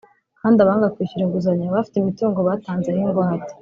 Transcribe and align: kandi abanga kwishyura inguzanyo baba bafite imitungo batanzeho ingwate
kandi 0.39 0.57
abanga 0.59 0.91
kwishyura 0.93 1.25
inguzanyo 1.25 1.63
baba 1.65 1.77
bafite 1.77 1.95
imitungo 1.97 2.39
batanzeho 2.47 2.99
ingwate 3.05 3.53